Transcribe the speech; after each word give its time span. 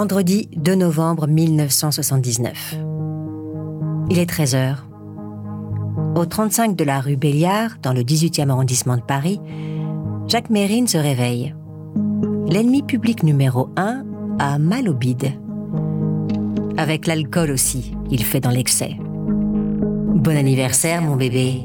Vendredi 0.00 0.48
2 0.56 0.76
novembre 0.76 1.26
1979. 1.26 2.74
Il 4.08 4.18
est 4.18 4.30
13h. 4.30 4.76
Au 6.16 6.24
35 6.24 6.74
de 6.74 6.84
la 6.84 7.00
rue 7.00 7.18
Béliard, 7.18 7.72
dans 7.82 7.92
le 7.92 8.00
18e 8.00 8.48
arrondissement 8.48 8.96
de 8.96 9.02
Paris, 9.02 9.42
Jacques 10.26 10.48
Mérine 10.48 10.88
se 10.88 10.96
réveille. 10.96 11.54
L'ennemi 12.48 12.82
public 12.82 13.22
numéro 13.24 13.68
1 13.76 14.06
a 14.38 14.58
mal 14.58 14.88
au 14.88 14.94
bide. 14.94 15.32
Avec 16.78 17.06
l'alcool 17.06 17.50
aussi, 17.50 17.94
il 18.10 18.24
fait 18.24 18.40
dans 18.40 18.48
l'excès. 18.48 18.96
Bon 18.98 20.34
anniversaire, 20.34 21.02
mon 21.02 21.16
bébé. 21.16 21.60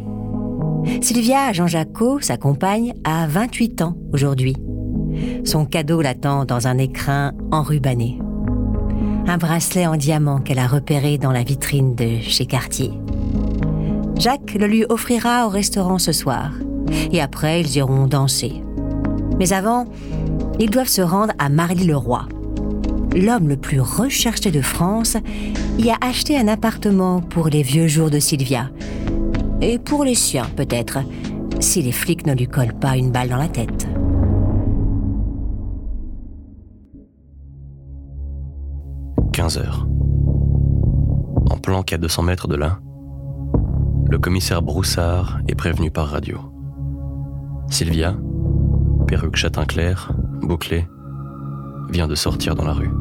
Sylvia 1.00 1.54
Jean-Jacques, 1.54 2.20
sa 2.20 2.36
compagne, 2.36 2.96
a 3.06 3.28
28 3.28 3.82
ans 3.82 3.96
aujourd'hui. 4.12 4.58
Son 5.46 5.66
cadeau 5.66 6.02
l'attend 6.02 6.44
dans 6.44 6.68
un 6.68 6.78
écrin 6.78 7.32
enrubanné. 7.52 8.20
Un 9.28 9.38
bracelet 9.38 9.88
en 9.88 9.96
diamant 9.96 10.40
qu'elle 10.40 10.60
a 10.60 10.68
repéré 10.68 11.18
dans 11.18 11.32
la 11.32 11.44
vitrine 11.44 11.96
de 11.96 12.20
chez 12.22 12.46
Cartier. 12.46 12.92
Jacques 14.18 14.54
le 14.54 14.68
lui 14.68 14.86
offrira 14.88 15.46
au 15.46 15.50
restaurant 15.50 16.00
ce 16.00 16.12
soir. 16.12 16.52
Et 17.12 17.22
après, 17.22 17.62
ils 17.62 17.76
iront 17.78 18.08
danser. 18.08 18.64
Mais 19.40 19.54
avant, 19.54 19.86
ils 20.60 20.70
doivent 20.70 20.88
se 20.88 21.02
rendre 21.02 21.34
à 21.38 21.50
Marly-le-Roi. 21.50 22.28
L'homme 23.16 23.48
le 23.48 23.58
plus 23.58 23.82
recherché 23.82 24.52
de 24.52 24.62
France 24.62 25.18
y 25.80 25.90
a 25.90 25.98
acheté 26.02 26.38
un 26.38 26.48
appartement 26.48 27.22
pour 27.22 27.48
les 27.48 27.62
vieux 27.62 27.88
jours 27.88 28.10
de 28.10 28.20
Sylvia. 28.20 28.70
Et 29.62 29.80
pour 29.80 30.04
les 30.04 30.16
siens, 30.16 30.48
peut-être, 30.56 31.00
si 31.60 31.82
les 31.82 31.94
flics 31.94 32.26
ne 32.26 32.34
lui 32.34 32.48
collent 32.48 32.78
pas 32.78 32.98
une 32.98 33.12
balle 33.12 33.30
dans 33.30 33.38
la 33.38 33.48
tête. 33.48 33.85
15 39.36 39.58
heures. 39.58 39.86
En 41.52 41.58
planque 41.58 41.92
à 41.92 41.98
200 41.98 42.24
mètres 42.24 42.48
de 42.48 42.56
là, 42.56 42.80
le 44.10 44.18
commissaire 44.18 44.62
Broussard 44.62 45.40
est 45.50 45.56
prévenu 45.56 45.92
par 45.92 46.08
radio. 46.08 46.40
Sylvia, 47.70 48.16
perruque 49.08 49.36
châtain 49.36 49.66
clair, 49.66 50.14
bouclée, 50.42 50.88
vient 51.90 52.08
de 52.08 52.16
sortir 52.16 52.56
dans 52.56 52.64
la 52.64 52.72
rue. 52.72 52.92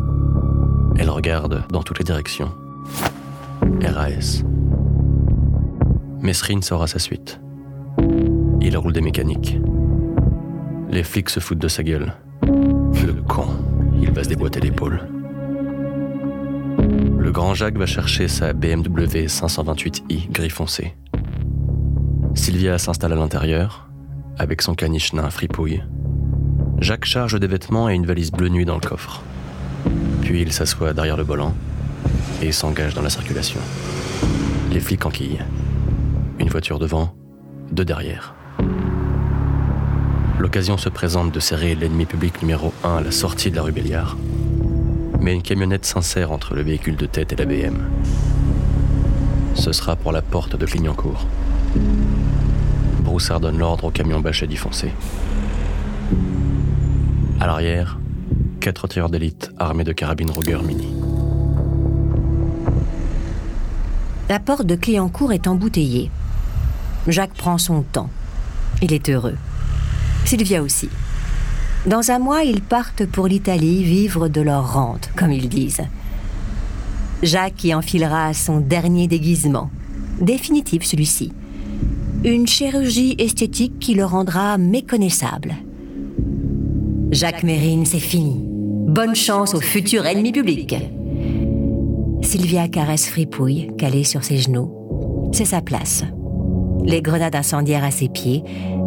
Elle 0.99 1.09
regarde 1.09 1.62
dans 1.71 1.85
toutes 1.85 2.01
les 2.01 2.05
directions. 2.05 2.51
RAS. 3.81 4.43
Mesrine 6.21 6.62
sort 6.62 6.83
à 6.83 6.89
sa 6.89 6.99
suite. 6.99 7.41
Il 8.61 8.77
roule 8.77 8.93
des 8.93 9.03
mécaniques. 9.03 9.61
Les 10.91 11.05
flics 11.05 11.31
se 11.31 11.39
foutent 11.39 11.59
de 11.59 11.69
sa 11.69 11.85
gueule. 11.85 12.12
Le 12.43 13.23
con, 13.23 13.47
il 14.03 14.11
va 14.11 14.25
se 14.25 14.31
déboîter 14.31 14.59
l'épaule 14.59 15.14
grand 17.35 17.53
Jacques 17.53 17.77
va 17.77 17.85
chercher 17.85 18.29
sa 18.29 18.53
BMW 18.53 19.27
528i 19.27 20.31
gris 20.31 20.51
foncé. 20.51 20.95
Sylvia 22.37 22.79
s'installe 22.79 23.13
à 23.13 23.17
l'intérieur, 23.17 23.89
avec 24.39 24.63
son 24.63 24.77
caniche 24.77 25.13
nain 25.15 25.29
fripouille. 25.31 25.83
Jacques 26.79 27.07
charge 27.07 27.41
des 27.41 27.49
vêtements 27.49 27.91
et 27.91 27.95
une 27.95 28.07
valise 28.07 28.31
bleu 28.31 28.49
nuit 28.51 28.65
dans 28.65 28.77
le 28.77 28.81
coffre. 28.81 29.21
Puis 30.23 30.43
il 30.43 30.53
s'assoit 30.53 30.93
derrière 30.93 31.17
le 31.17 31.25
volant 31.25 31.55
et 32.41 32.53
s'engage 32.53 32.95
dans 32.95 33.03
la 33.03 33.11
circulation. 33.11 33.61
Les 34.71 34.79
flics 34.79 35.05
enquillent. 35.05 35.43
Une 36.39 36.49
voiture 36.49 36.79
devant, 36.79 37.17
deux 37.73 37.85
derrière. 37.85 38.37
L'occasion 40.39 40.79
se 40.79 40.89
présente 40.89 41.33
de 41.33 41.41
serrer 41.41 41.75
l'ennemi 41.75 42.07
public 42.07 42.41
numéro 42.43 42.73
1 42.85 42.99
à 42.99 43.01
la 43.01 43.11
sortie 43.11 43.50
de 43.50 43.56
la 43.56 43.62
rue 43.62 43.73
Béliard 43.73 44.17
mais 45.25 45.33
une 45.33 45.43
camionnette 45.43 45.87
s'insère 45.87 46.33
entre 46.33 46.55
le 46.55 46.61
véhicule 46.61 46.97
de 46.97 47.07
tête 47.07 47.33
et 47.33 47.37
la 47.37 47.47
BM. 47.47 47.79
Ce 49.55 49.73
sera 49.73 49.97
pour 49.97 50.12
la 50.12 50.21
porte 50.21 50.55
de 50.55 50.67
Clignancourt. 50.67 51.27
Broussard 53.01 53.41
donne 53.41 53.57
l'ordre 53.57 53.85
au 53.85 53.91
camion 53.91 54.21
bâché 54.21 54.47
d'y 54.47 54.57
foncer. 54.57 54.93
À 57.41 57.47
l'arrière, 57.47 57.99
quatre 58.61 58.87
tireurs 58.87 59.09
d'élite 59.09 59.51
armés 59.59 59.85
de 59.85 59.93
carabines 59.93 60.31
Ruger 60.31 60.62
Mini. 60.62 60.95
La 64.29 64.41
porte 64.41 64.67
de 64.67 64.75
Clignancourt 64.75 65.33
est 65.33 65.47
embouteillée. 65.47 66.11
Jacques 67.09 67.33
prend 67.33 67.56
son 67.56 67.81
temps. 67.81 68.11
Il 68.83 68.93
est 68.93 69.09
heureux. 69.09 69.37
Sylvia 70.27 70.62
aussi. 70.62 70.91
Dans 71.87 72.11
un 72.11 72.19
mois, 72.19 72.45
ils 72.45 72.62
partent 72.62 73.05
pour 73.05 73.27
l'Italie 73.27 73.84
vivre 73.84 74.28
de 74.28 74.41
leur 74.41 74.72
rente, 74.72 75.11
comme 75.17 75.33
ils 75.33 75.50
disent. 75.50 75.83
Jacques 77.22 77.62
y 77.62 77.75
enfilera 77.75 78.33
son 78.33 78.61
dernier 78.61 79.06
déguisement, 79.06 79.69
définitif 80.19 80.84
celui-ci. 80.84 81.33
Une 82.25 82.47
chirurgie 82.47 83.15
esthétique 83.19 83.78
qui 83.81 83.93
le 83.93 84.06
rendra 84.06 84.56
méconnaissable. 84.56 85.56
Jacques 87.11 87.43
Mérine, 87.43 87.84
c'est 87.84 87.99
fini. 87.99 88.41
Bonne 88.43 89.15
chance 89.15 89.55
au 89.55 89.61
futur 89.61 90.06
ennemi 90.06 90.33
public. 90.33 90.75
Sylvia 92.23 92.67
caresse 92.67 93.11
Fripouille, 93.11 93.73
calée 93.77 94.05
sur 94.05 94.25
ses 94.25 94.39
genoux. 94.39 95.31
C'est 95.33 95.44
sa 95.44 95.61
place. 95.61 96.03
Les 96.83 97.03
grenades 97.03 97.37
incendiaires 97.37 97.84
à 97.84 97.91
ses 97.91 98.09
pieds, 98.09 98.43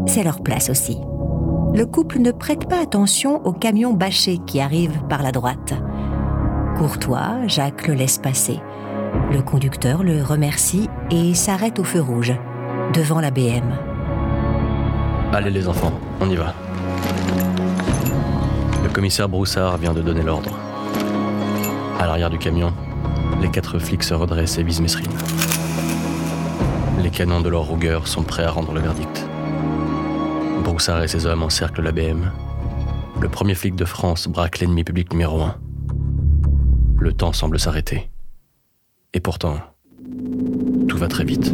c'est 0.08 0.24
leur 0.24 0.42
place 0.42 0.72
aussi 0.72 0.98
le 1.78 1.86
couple 1.86 2.18
ne 2.18 2.32
prête 2.32 2.68
pas 2.68 2.82
attention 2.82 3.46
au 3.46 3.54
camion 3.54 3.94
bâché 3.94 4.40
qui 4.40 4.60
arrive 4.60 5.00
par 5.08 5.22
la 5.22 5.32
droite. 5.32 5.76
Courtois, 6.76 7.46
Jacques 7.46 7.88
le 7.88 7.94
laisse 7.94 8.18
passer. 8.18 8.60
Le 9.32 9.44
conducteur 9.44 10.02
le 10.02 10.24
remercie 10.24 10.90
et 11.12 11.36
s'arrête 11.36 11.78
au 11.78 11.84
feu 11.84 12.02
rouge, 12.02 12.34
devant 12.96 13.22
la 13.22 13.30
BM. 13.30 13.78
Allez 15.32 15.52
les 15.52 15.68
enfants, 15.68 15.94
on 16.20 16.28
y 16.28 16.36
va. 16.36 16.56
Le 18.84 18.90
commissaire 18.90 19.30
Broussard 19.30 19.78
vient 19.78 19.94
de 19.94 20.02
donner 20.02 20.24
l'ordre. 20.24 20.58
À 22.00 22.08
l'arrière 22.08 22.32
du 22.32 22.40
camion, 22.40 22.74
les 23.40 23.52
quatre 23.52 23.78
flics 23.78 24.02
se 24.02 24.16
redressent 24.16 24.58
et 24.58 24.64
visent 24.64 24.82
Mesrine. 24.82 25.14
Les 27.04 27.12
canons 27.12 27.42
de 27.42 27.50
leur 27.50 27.66
rougueur 27.66 28.08
sont 28.08 28.24
prêts 28.24 28.46
à 28.46 28.50
rendre 28.50 28.74
le 28.74 28.80
verdict. 28.80 29.28
Broussard 30.78 31.02
et 31.02 31.08
ses 31.08 31.26
hommes 31.26 31.42
encerclent 31.42 31.82
l'ABM. 31.82 32.32
Le 33.20 33.28
premier 33.30 33.56
flic 33.56 33.76
de 33.76 33.84
France 33.84 34.28
braque 34.28 34.60
l'ennemi 34.60 34.84
public 34.84 35.12
numéro 35.12 35.42
un. 35.42 35.56
Le 37.00 37.12
temps 37.14 37.34
semble 37.34 37.60
s'arrêter. 37.60 38.12
Et 39.12 39.20
pourtant, 39.20 39.58
tout 40.88 40.98
va 41.00 41.08
très 41.08 41.24
vite. 41.24 41.52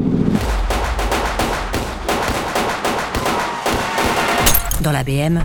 Dans 4.82 4.92
l'ABM, 4.92 5.42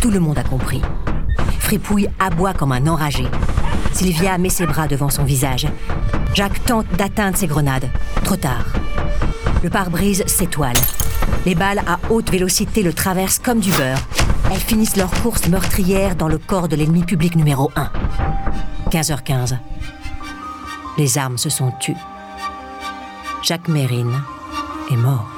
tout 0.00 0.12
le 0.12 0.20
monde 0.20 0.38
a 0.38 0.44
compris. 0.44 0.80
Fripouille 1.58 2.08
aboie 2.20 2.54
comme 2.54 2.70
un 2.70 2.86
enragé. 2.86 3.24
Sylvia 3.92 4.38
met 4.38 4.48
ses 4.48 4.66
bras 4.66 4.86
devant 4.86 5.10
son 5.10 5.24
visage. 5.24 5.66
Jacques 6.34 6.64
tente 6.66 6.86
d'atteindre 6.96 7.36
ses 7.36 7.48
grenades. 7.48 7.90
Trop 8.22 8.36
tard. 8.36 8.66
Le 9.64 9.70
pare-brise 9.70 10.24
s'étoile. 10.28 10.76
Les 11.44 11.56
balles 11.56 11.82
à 11.88 11.98
haute 12.10 12.30
vélocité 12.30 12.84
le 12.84 12.92
traversent 12.92 13.40
comme 13.40 13.58
du 13.58 13.72
beurre. 13.72 13.98
Elles 14.52 14.60
finissent 14.60 14.96
leur 14.96 15.10
course 15.22 15.48
meurtrière 15.48 16.14
dans 16.14 16.28
le 16.28 16.38
corps 16.38 16.68
de 16.68 16.76
l'ennemi 16.76 17.02
public 17.02 17.34
numéro 17.34 17.72
1. 17.74 17.90
15h15. 18.90 19.56
Les 20.98 21.18
armes 21.18 21.38
se 21.38 21.50
sont 21.50 21.72
tues. 21.80 21.96
Jacques 23.42 23.68
Mérine 23.68 24.22
est 24.90 24.96
mort. 24.96 25.31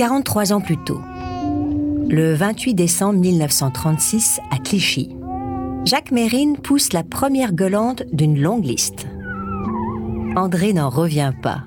43 0.00 0.54
ans 0.54 0.62
plus 0.62 0.78
tôt, 0.78 1.02
le 2.08 2.32
28 2.32 2.72
décembre 2.72 3.18
1936 3.18 4.40
à 4.50 4.56
Clichy, 4.56 5.14
Jacques 5.84 6.10
Mérine 6.10 6.56
pousse 6.56 6.94
la 6.94 7.02
première 7.02 7.52
gueulante 7.52 8.04
d'une 8.10 8.40
longue 8.40 8.64
liste. 8.64 9.06
André 10.36 10.72
n'en 10.72 10.88
revient 10.88 11.34
pas. 11.42 11.64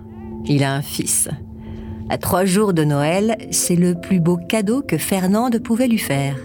Il 0.48 0.64
a 0.64 0.74
un 0.74 0.82
fils. 0.82 1.30
À 2.10 2.18
trois 2.18 2.44
jours 2.44 2.74
de 2.74 2.84
Noël, 2.84 3.38
c'est 3.52 3.76
le 3.76 3.94
plus 3.94 4.20
beau 4.20 4.38
cadeau 4.38 4.82
que 4.82 4.98
Fernande 4.98 5.60
pouvait 5.60 5.88
lui 5.88 6.00
faire. 6.00 6.36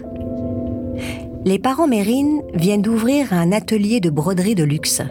Les 1.43 1.57
parents 1.57 1.87
Mérine 1.87 2.43
viennent 2.53 2.83
d'ouvrir 2.83 3.33
un 3.33 3.51
atelier 3.51 3.99
de 3.99 4.11
broderie 4.11 4.53
de 4.53 4.63
luxe. 4.63 5.01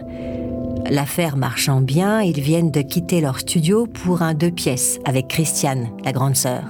L'affaire 0.87 1.37
marchant 1.37 1.81
bien, 1.81 2.21
ils 2.21 2.39
viennent 2.39 2.71
de 2.71 2.81
quitter 2.81 3.21
leur 3.21 3.39
studio 3.39 3.85
pour 3.85 4.21
un 4.21 4.33
deux 4.33 4.51
pièces 4.51 4.99
avec 5.05 5.27
Christiane, 5.27 5.89
la 6.03 6.11
grande 6.11 6.35
sœur. 6.35 6.63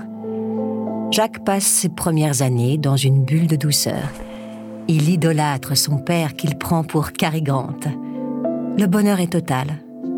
Jacques 1.11 1.43
passe 1.43 1.65
ses 1.65 1.89
premières 1.89 2.41
années 2.41 2.77
dans 2.77 2.95
une 2.95 3.23
bulle 3.23 3.47
de 3.47 3.55
douceur. 3.55 4.09
Il 4.87 5.09
idolâtre 5.09 5.75
son 5.77 5.97
père 5.97 6.35
qu'il 6.35 6.57
prend 6.57 6.83
pour 6.83 7.11
Cary. 7.13 7.43
Le 7.43 8.85
bonheur 8.85 9.19
est 9.19 9.31
total, 9.31 9.67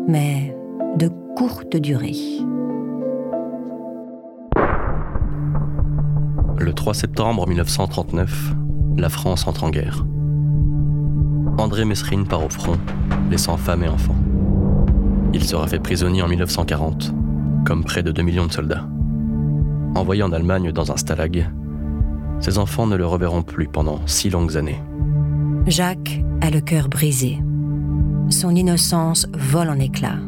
mais 0.08 0.56
de 0.96 1.10
courte 1.36 1.76
durée. 1.76 2.14
Le 6.58 6.72
3 6.72 6.94
septembre 6.94 7.46
1939, 7.48 8.54
la 8.96 9.08
France 9.08 9.46
entre 9.46 9.64
en 9.64 9.70
guerre. 9.70 10.04
André 11.58 11.84
Mesrine 11.84 12.26
part 12.26 12.44
au 12.44 12.48
front, 12.48 12.78
laissant 13.32 13.56
femme 13.56 13.82
et 13.82 13.88
enfants. 13.88 14.14
Il 15.32 15.42
sera 15.42 15.66
fait 15.66 15.78
prisonnier 15.78 16.22
en 16.22 16.28
1940, 16.28 17.14
comme 17.64 17.82
près 17.82 18.02
de 18.02 18.12
2 18.12 18.22
millions 18.22 18.46
de 18.46 18.52
soldats. 18.52 18.86
Envoyé 19.94 20.22
en 20.22 20.32
Allemagne 20.32 20.70
dans 20.70 20.92
un 20.92 20.98
stalag, 20.98 21.50
ses 22.40 22.58
enfants 22.58 22.86
ne 22.86 22.94
le 22.94 23.06
reverront 23.06 23.42
plus 23.42 23.68
pendant 23.68 24.06
six 24.06 24.28
longues 24.28 24.58
années. 24.58 24.80
Jacques 25.66 26.22
a 26.42 26.50
le 26.50 26.60
cœur 26.60 26.88
brisé. 26.88 27.38
Son 28.28 28.54
innocence 28.54 29.26
vole 29.32 29.70
en 29.70 29.78
éclats. 29.78 30.18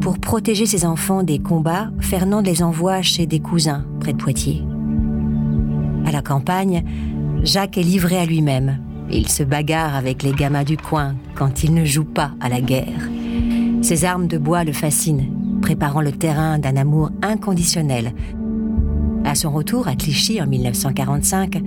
Pour 0.00 0.20
protéger 0.20 0.66
ses 0.66 0.86
enfants 0.86 1.24
des 1.24 1.40
combats, 1.40 1.90
Fernand 1.98 2.40
les 2.40 2.62
envoie 2.62 3.02
chez 3.02 3.26
des 3.26 3.40
cousins 3.40 3.84
près 3.98 4.12
de 4.12 4.18
Poitiers. 4.18 4.62
À 6.06 6.12
la 6.12 6.22
campagne, 6.22 6.84
Jacques 7.42 7.78
est 7.78 7.82
livré 7.82 8.16
à 8.16 8.26
lui-même. 8.26 8.78
Il 9.12 9.28
se 9.28 9.42
bagarre 9.42 9.96
avec 9.96 10.22
les 10.22 10.32
gamins 10.32 10.62
du 10.62 10.76
coin 10.76 11.16
quand 11.34 11.64
il 11.64 11.74
ne 11.74 11.84
joue 11.84 12.04
pas 12.04 12.32
à 12.40 12.48
la 12.48 12.60
guerre. 12.60 13.08
Ses 13.82 14.04
armes 14.04 14.28
de 14.28 14.38
bois 14.38 14.62
le 14.62 14.72
fascinent, 14.72 15.28
préparant 15.62 16.00
le 16.00 16.12
terrain 16.12 16.58
d'un 16.58 16.76
amour 16.76 17.10
inconditionnel. 17.22 18.12
À 19.24 19.34
son 19.34 19.50
retour 19.50 19.88
à 19.88 19.96
Clichy 19.96 20.40
en 20.40 20.46
1945, 20.46 21.60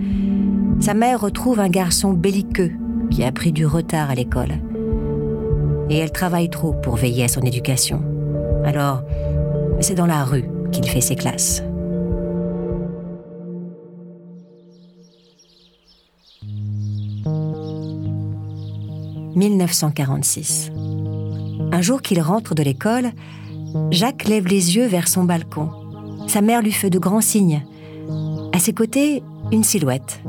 sa 0.80 0.94
mère 0.94 1.20
retrouve 1.20 1.60
un 1.60 1.70
garçon 1.70 2.14
belliqueux 2.14 2.72
qui 3.10 3.24
a 3.24 3.32
pris 3.32 3.52
du 3.52 3.66
retard 3.66 4.10
à 4.10 4.16
l'école. 4.16 4.60
Et 5.90 5.98
elle 5.98 6.12
travaille 6.12 6.50
trop 6.50 6.74
pour 6.74 6.96
veiller 6.96 7.26
à 7.26 7.28
son 7.28 7.42
éducation. 7.42 8.02
Alors, 8.64 9.04
c'est 9.82 9.96
dans 9.96 10.06
la 10.06 10.24
rue 10.24 10.46
qu'il 10.72 10.88
fait 10.88 11.02
ses 11.02 11.16
classes. 11.16 11.62
1946. 19.36 20.72
Un 21.72 21.82
jour 21.82 22.02
qu'il 22.02 22.22
rentre 22.22 22.56
de 22.56 22.64
l'école, 22.64 23.12
Jacques 23.92 24.28
lève 24.28 24.48
les 24.48 24.76
yeux 24.76 24.86
vers 24.86 25.08
son 25.08 25.24
balcon. 25.24 25.70
Sa 26.28 26.42
mère 26.42 26.62
lui 26.62 26.72
fait 26.72 26.90
de 26.90 27.00
grands 27.00 27.22
signes. 27.22 27.64
À 28.54 28.60
ses 28.60 28.74
côtés, 28.74 29.24
une 29.52 29.64
silhouette. 29.64 30.22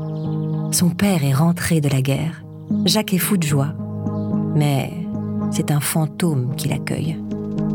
Son 0.71 0.89
père 0.89 1.23
est 1.23 1.33
rentré 1.33 1.81
de 1.81 1.89
la 1.89 2.01
guerre. 2.01 2.43
Jacques 2.85 3.13
est 3.13 3.19
fou 3.19 3.37
de 3.37 3.43
joie. 3.43 3.73
Mais 4.55 4.91
c'est 5.51 5.71
un 5.71 5.79
fantôme 5.79 6.55
qui 6.55 6.67
l'accueille, 6.67 7.17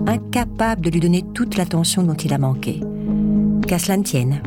incapable 0.07 0.83
de 0.83 0.91
lui 0.91 1.01
donner 1.01 1.25
toute 1.35 1.57
l'attention 1.57 2.03
dont 2.03 2.15
il 2.15 2.33
a 2.33 2.39
manqué. 2.39 2.81
Qu'à 3.67 3.79
cela 3.79 3.97
ne 3.97 4.03
tienne, 4.03 4.43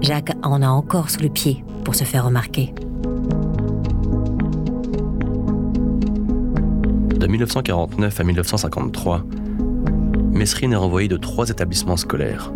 Jacques 0.00 0.36
en 0.42 0.62
a 0.62 0.68
encore 0.68 1.10
sous 1.10 1.20
le 1.20 1.28
pied 1.28 1.64
pour 1.84 1.94
se 1.94 2.04
faire 2.04 2.24
remarquer. 2.24 2.74
De 7.20 7.26
1949 7.26 8.18
à 8.18 8.24
1953, 8.24 9.24
Mesrine 10.32 10.72
est 10.72 10.76
renvoyé 10.76 11.06
de 11.06 11.18
trois 11.18 11.50
établissements 11.50 11.98
scolaires. 11.98 12.50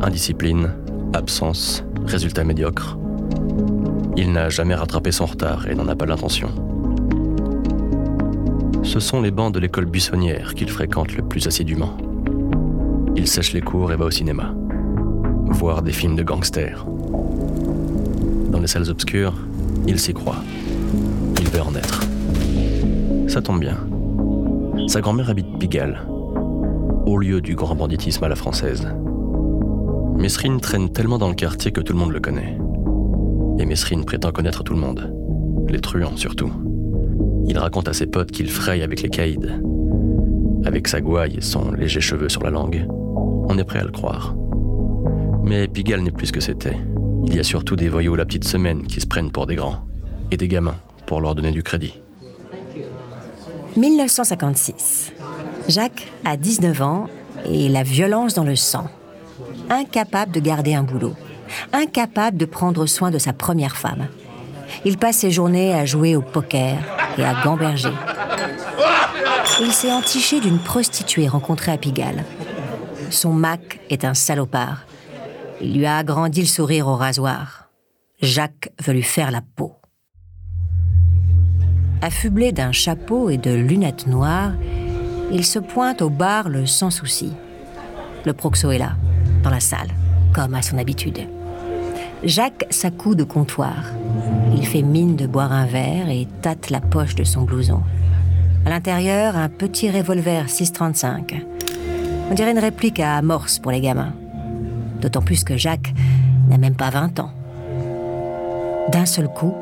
Indiscipline, 0.00 0.70
absence, 1.12 1.84
résultats 2.06 2.42
médiocres. 2.42 2.96
Il 4.16 4.32
n'a 4.32 4.48
jamais 4.48 4.74
rattrapé 4.74 5.12
son 5.12 5.26
retard 5.26 5.68
et 5.68 5.74
n'en 5.74 5.88
a 5.88 5.94
pas 5.94 6.06
l'intention. 6.06 6.48
Ce 8.82 8.98
sont 8.98 9.20
les 9.20 9.30
bancs 9.30 9.52
de 9.52 9.60
l'école 9.60 9.84
buissonnière 9.84 10.54
qu'il 10.54 10.70
fréquente 10.70 11.14
le 11.14 11.22
plus 11.22 11.46
assidûment. 11.46 11.98
Il 13.14 13.28
sèche 13.28 13.52
les 13.52 13.60
cours 13.60 13.92
et 13.92 13.96
va 13.96 14.06
au 14.06 14.10
cinéma, 14.10 14.54
voir 15.48 15.82
des 15.82 15.92
films 15.92 16.16
de 16.16 16.22
gangsters. 16.22 16.86
Dans 18.48 18.60
les 18.60 18.68
salles 18.68 18.88
obscures, 18.88 19.34
il 19.86 20.00
s'y 20.00 20.14
croit. 20.14 20.42
Il 21.38 21.48
veut 21.50 21.60
en 21.60 21.74
être. 21.74 22.09
Ça 23.30 23.40
tombe 23.40 23.60
bien. 23.60 23.76
Sa 24.88 25.00
grand-mère 25.00 25.30
habite 25.30 25.56
Pigalle, 25.60 26.00
au 27.06 27.16
lieu 27.16 27.40
du 27.40 27.54
grand 27.54 27.76
banditisme 27.76 28.24
à 28.24 28.28
la 28.28 28.34
française. 28.34 28.88
Mesrine 30.16 30.60
traîne 30.60 30.90
tellement 30.90 31.16
dans 31.16 31.28
le 31.28 31.36
quartier 31.36 31.70
que 31.70 31.80
tout 31.80 31.92
le 31.92 32.00
monde 32.00 32.10
le 32.10 32.18
connaît. 32.18 32.58
Et 33.60 33.66
Mesrine 33.66 34.04
prétend 34.04 34.32
connaître 34.32 34.64
tout 34.64 34.74
le 34.74 34.80
monde, 34.80 35.14
les 35.68 35.80
truands 35.80 36.16
surtout. 36.16 36.50
Il 37.46 37.56
raconte 37.56 37.86
à 37.86 37.92
ses 37.92 38.08
potes 38.08 38.32
qu'il 38.32 38.50
fraye 38.50 38.82
avec 38.82 39.00
les 39.00 39.10
caïds. 39.10 39.38
Avec 40.64 40.88
sa 40.88 41.00
gouaille 41.00 41.36
et 41.36 41.40
son 41.40 41.70
léger 41.70 42.00
cheveu 42.00 42.28
sur 42.28 42.42
la 42.42 42.50
langue, 42.50 42.84
on 42.90 43.56
est 43.58 43.64
prêt 43.64 43.78
à 43.78 43.84
le 43.84 43.92
croire. 43.92 44.34
Mais 45.44 45.68
Pigalle 45.68 46.02
n'est 46.02 46.10
plus 46.10 46.26
ce 46.26 46.32
que 46.32 46.40
c'était. 46.40 46.76
Il 47.28 47.36
y 47.36 47.38
a 47.38 47.44
surtout 47.44 47.76
des 47.76 47.88
voyous 47.88 48.16
la 48.16 48.24
petite 48.24 48.42
semaine 48.42 48.88
qui 48.88 49.00
se 49.00 49.06
prennent 49.06 49.30
pour 49.30 49.46
des 49.46 49.54
grands, 49.54 49.86
et 50.32 50.36
des 50.36 50.48
gamins 50.48 50.78
pour 51.06 51.20
leur 51.20 51.36
donner 51.36 51.52
du 51.52 51.62
crédit. 51.62 52.00
1956. 53.76 55.12
Jacques 55.68 56.10
a 56.24 56.36
19 56.36 56.82
ans 56.82 57.06
et 57.44 57.68
la 57.68 57.82
violence 57.82 58.34
dans 58.34 58.44
le 58.44 58.56
sang. 58.56 58.88
Incapable 59.68 60.32
de 60.32 60.40
garder 60.40 60.74
un 60.74 60.82
boulot. 60.82 61.14
Incapable 61.72 62.36
de 62.36 62.44
prendre 62.44 62.86
soin 62.86 63.10
de 63.10 63.18
sa 63.18 63.32
première 63.32 63.76
femme. 63.76 64.08
Il 64.84 64.98
passe 64.98 65.18
ses 65.18 65.30
journées 65.30 65.74
à 65.74 65.84
jouer 65.84 66.16
au 66.16 66.22
poker 66.22 66.78
et 67.18 67.24
à 67.24 67.34
gamberger. 67.42 67.92
Il 69.60 69.72
s'est 69.72 69.92
entiché 69.92 70.40
d'une 70.40 70.58
prostituée 70.58 71.28
rencontrée 71.28 71.72
à 71.72 71.76
Pigalle. 71.76 72.24
Son 73.10 73.32
Mac 73.32 73.80
est 73.90 74.04
un 74.04 74.14
salopard. 74.14 74.86
Il 75.60 75.76
lui 75.76 75.86
a 75.86 75.98
agrandi 75.98 76.40
le 76.40 76.46
sourire 76.46 76.86
au 76.86 76.96
rasoir. 76.96 77.68
Jacques 78.22 78.70
veut 78.80 78.92
lui 78.92 79.02
faire 79.02 79.30
la 79.30 79.42
peau. 79.42 79.79
Affublé 82.02 82.52
d'un 82.52 82.72
chapeau 82.72 83.28
et 83.28 83.36
de 83.36 83.52
lunettes 83.52 84.06
noires, 84.06 84.52
il 85.32 85.44
se 85.44 85.58
pointe 85.58 86.00
au 86.00 86.08
bar 86.08 86.48
le 86.48 86.64
sans 86.64 86.90
souci. 86.90 87.32
Le 88.24 88.32
proxo 88.32 88.70
est 88.70 88.78
là, 88.78 88.92
dans 89.42 89.50
la 89.50 89.60
salle, 89.60 89.88
comme 90.32 90.54
à 90.54 90.62
son 90.62 90.78
habitude. 90.78 91.20
Jacques 92.24 92.66
s'accoud 92.70 93.18
de 93.18 93.24
comptoir. 93.24 93.84
Il 94.54 94.66
fait 94.66 94.82
mine 94.82 95.16
de 95.16 95.26
boire 95.26 95.52
un 95.52 95.66
verre 95.66 96.08
et 96.08 96.26
tâte 96.42 96.70
la 96.70 96.80
poche 96.80 97.14
de 97.14 97.24
son 97.24 97.42
blouson. 97.42 97.82
À 98.66 98.70
l'intérieur, 98.70 99.36
un 99.36 99.48
petit 99.48 99.90
revolver 99.90 100.48
635. 100.48 101.42
On 102.30 102.34
dirait 102.34 102.52
une 102.52 102.58
réplique 102.58 103.00
à 103.00 103.16
amorce 103.16 103.58
pour 103.58 103.72
les 103.72 103.80
gamins. 103.80 104.12
D'autant 105.00 105.22
plus 105.22 105.44
que 105.44 105.56
Jacques 105.56 105.94
n'a 106.48 106.58
même 106.58 106.76
pas 106.76 106.90
20 106.90 107.20
ans. 107.20 107.32
D'un 108.90 109.06
seul 109.06 109.28
coup, 109.28 109.54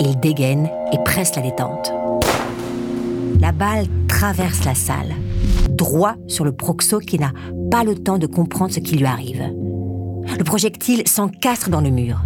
il 0.00 0.18
dégaine 0.20 0.68
et 0.92 0.98
presse 1.04 1.34
la 1.36 1.42
détente. 1.42 1.92
La 3.40 3.52
balle 3.52 3.86
traverse 4.08 4.64
la 4.64 4.74
salle, 4.74 5.14
droit 5.70 6.14
sur 6.28 6.44
le 6.44 6.52
proxo 6.52 6.98
qui 6.98 7.18
n'a 7.18 7.32
pas 7.70 7.84
le 7.84 7.94
temps 7.94 8.18
de 8.18 8.26
comprendre 8.26 8.72
ce 8.72 8.80
qui 8.80 8.96
lui 8.96 9.06
arrive. 9.06 9.42
Le 10.38 10.44
projectile 10.44 11.06
s'encastre 11.08 11.70
dans 11.70 11.80
le 11.80 11.90
mur, 11.90 12.22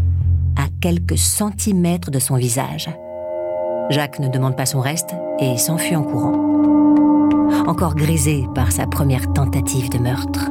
à 0.56 0.66
quelques 0.80 1.18
centimètres 1.18 2.10
de 2.10 2.18
son 2.18 2.36
visage. 2.36 2.90
Jacques 3.90 4.18
ne 4.18 4.28
demande 4.28 4.56
pas 4.56 4.66
son 4.66 4.80
reste 4.80 5.14
et 5.40 5.56
s'enfuit 5.56 5.96
en 5.96 6.02
courant. 6.02 6.34
Encore 7.66 7.94
grisé 7.94 8.44
par 8.54 8.72
sa 8.72 8.86
première 8.86 9.32
tentative 9.32 9.88
de 9.90 9.98
meurtre. 9.98 10.50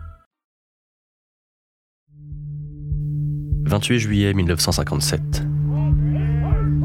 28 3.71 3.99
juillet 3.99 4.33
1957. 4.33 5.43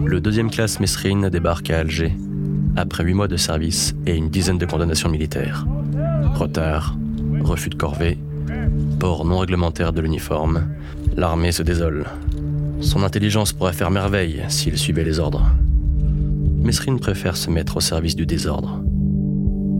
Le 0.04 0.20
deuxième 0.20 0.52
classe 0.52 0.78
Mesrine 0.78 1.28
débarque 1.30 1.68
à 1.70 1.80
Alger, 1.80 2.16
après 2.76 3.02
huit 3.02 3.14
mois 3.14 3.26
de 3.26 3.36
service 3.36 3.96
et 4.06 4.14
une 4.14 4.30
dizaine 4.30 4.56
de 4.56 4.66
condamnations 4.66 5.08
militaires. 5.08 5.66
Retard, 6.36 6.96
refus 7.40 7.70
de 7.70 7.74
corvée, 7.74 8.18
port 9.00 9.24
non 9.24 9.38
réglementaire 9.38 9.92
de 9.92 10.00
l'uniforme, 10.00 10.68
l'armée 11.16 11.50
se 11.50 11.64
désole. 11.64 12.04
Son 12.80 13.02
intelligence 13.02 13.52
pourrait 13.52 13.72
faire 13.72 13.90
merveille 13.90 14.44
s'il 14.46 14.78
suivait 14.78 15.02
les 15.02 15.18
ordres. 15.18 15.50
Mesrine 16.62 17.00
préfère 17.00 17.36
se 17.36 17.50
mettre 17.50 17.78
au 17.78 17.80
service 17.80 18.14
du 18.14 18.26
désordre. 18.26 18.80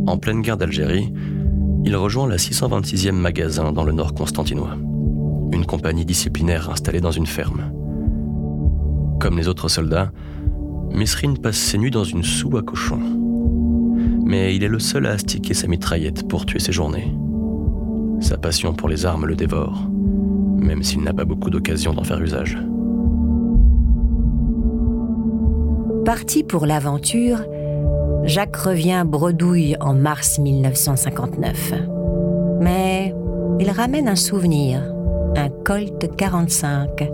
En 0.08 0.18
pleine 0.18 0.42
guerre 0.42 0.56
d'Algérie, 0.56 1.12
il 1.84 1.94
rejoint 1.94 2.26
la 2.26 2.36
626e 2.36 3.12
magasin 3.12 3.70
dans 3.70 3.84
le 3.84 3.92
nord 3.92 4.12
constantinois 4.12 4.76
une 5.56 5.66
compagnie 5.66 6.04
disciplinaire 6.04 6.70
installée 6.70 7.00
dans 7.00 7.10
une 7.10 7.26
ferme. 7.26 7.72
Comme 9.18 9.38
les 9.38 9.48
autres 9.48 9.68
soldats, 9.68 10.12
Mesrine 10.92 11.38
passe 11.38 11.56
ses 11.56 11.78
nuits 11.78 11.90
dans 11.90 12.04
une 12.04 12.22
soue 12.22 12.58
à 12.58 12.62
cochon. 12.62 13.00
Mais 14.24 14.54
il 14.54 14.62
est 14.62 14.68
le 14.68 14.78
seul 14.78 15.06
à 15.06 15.12
astiquer 15.12 15.54
sa 15.54 15.66
mitraillette 15.66 16.28
pour 16.28 16.44
tuer 16.44 16.58
ses 16.58 16.72
journées. 16.72 17.10
Sa 18.20 18.36
passion 18.36 18.74
pour 18.74 18.90
les 18.90 19.06
armes 19.06 19.24
le 19.24 19.34
dévore, 19.34 19.88
même 20.58 20.82
s'il 20.82 21.02
n'a 21.02 21.14
pas 21.14 21.24
beaucoup 21.24 21.48
d'occasion 21.48 21.94
d'en 21.94 22.04
faire 22.04 22.20
usage. 22.20 22.58
Parti 26.04 26.44
pour 26.44 26.66
l'aventure, 26.66 27.38
Jacques 28.24 28.56
revient 28.56 29.04
bredouille 29.06 29.76
en 29.80 29.94
mars 29.94 30.38
1959. 30.38 31.72
Mais 32.60 33.14
il 33.58 33.70
ramène 33.70 34.08
un 34.08 34.16
souvenir 34.16 34.82
Colt 35.66 36.14
45 36.16 37.10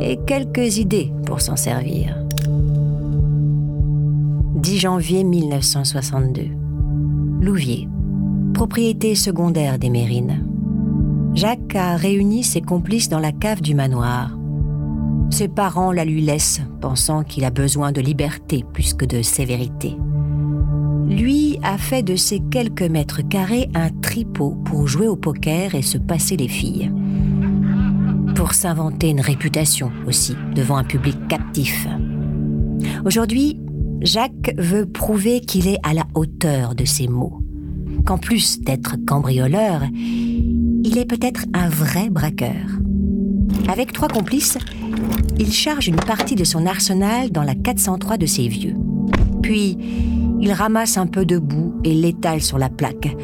et 0.00 0.18
quelques 0.26 0.78
idées 0.78 1.12
pour 1.26 1.42
s'en 1.42 1.54
servir. 1.54 2.16
10 4.54 4.78
janvier 4.78 5.22
1962. 5.22 6.48
Louvier, 7.42 7.86
propriété 8.54 9.14
secondaire 9.14 9.78
des 9.78 9.90
Mérines. 9.90 10.46
Jacques 11.34 11.74
a 11.74 11.96
réuni 11.96 12.42
ses 12.42 12.62
complices 12.62 13.10
dans 13.10 13.18
la 13.18 13.32
cave 13.32 13.60
du 13.60 13.74
manoir. 13.74 14.34
Ses 15.28 15.48
parents 15.48 15.92
la 15.92 16.06
lui 16.06 16.22
laissent, 16.22 16.62
pensant 16.80 17.22
qu'il 17.22 17.44
a 17.44 17.50
besoin 17.50 17.92
de 17.92 18.00
liberté 18.00 18.64
plus 18.72 18.94
que 18.94 19.04
de 19.04 19.20
sévérité. 19.20 19.94
Lui 21.06 21.58
a 21.62 21.76
fait 21.76 22.02
de 22.02 22.16
ses 22.16 22.40
quelques 22.50 22.80
mètres 22.80 23.20
carrés 23.20 23.68
un 23.74 23.90
tripot 23.90 24.56
pour 24.64 24.86
jouer 24.86 25.06
au 25.06 25.16
poker 25.16 25.74
et 25.74 25.82
se 25.82 25.98
passer 25.98 26.38
les 26.38 26.48
filles 26.48 26.90
pour 28.44 28.52
s'inventer 28.52 29.08
une 29.08 29.22
réputation 29.22 29.90
aussi 30.06 30.36
devant 30.54 30.76
un 30.76 30.84
public 30.84 31.16
captif. 31.28 31.86
Aujourd'hui, 33.06 33.58
Jacques 34.02 34.52
veut 34.58 34.84
prouver 34.84 35.40
qu'il 35.40 35.66
est 35.66 35.78
à 35.82 35.94
la 35.94 36.04
hauteur 36.14 36.74
de 36.74 36.84
ses 36.84 37.08
mots, 37.08 37.40
qu'en 38.04 38.18
plus 38.18 38.60
d'être 38.60 38.96
cambrioleur, 39.06 39.84
il 39.94 40.98
est 40.98 41.06
peut-être 41.06 41.46
un 41.54 41.70
vrai 41.70 42.10
braqueur. 42.10 42.66
Avec 43.66 43.94
trois 43.94 44.08
complices, 44.08 44.58
il 45.38 45.50
charge 45.50 45.88
une 45.88 45.96
partie 45.96 46.34
de 46.34 46.44
son 46.44 46.66
arsenal 46.66 47.30
dans 47.30 47.44
la 47.44 47.54
403 47.54 48.18
de 48.18 48.26
ses 48.26 48.48
vieux. 48.48 48.76
Puis, 49.40 49.78
il 50.38 50.52
ramasse 50.52 50.98
un 50.98 51.06
peu 51.06 51.24
de 51.24 51.38
boue 51.38 51.80
et 51.82 51.94
l'étale 51.94 52.42
sur 52.42 52.58
la 52.58 52.68
plaque, 52.68 53.16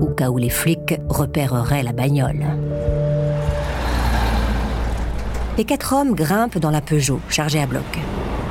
au 0.00 0.06
cas 0.06 0.30
où 0.30 0.38
les 0.38 0.48
flics 0.48 0.98
repéreraient 1.10 1.82
la 1.82 1.92
bagnole. 1.92 2.46
Les 5.58 5.64
quatre 5.64 5.92
hommes 5.92 6.14
grimpent 6.14 6.58
dans 6.58 6.70
la 6.70 6.80
Peugeot, 6.80 7.20
chargée 7.28 7.60
à 7.60 7.66
bloc. 7.66 7.84